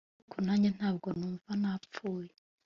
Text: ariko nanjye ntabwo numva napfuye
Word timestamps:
ariko 0.19 0.37
nanjye 0.45 0.69
ntabwo 0.77 1.07
numva 1.17 1.51
napfuye 1.61 2.31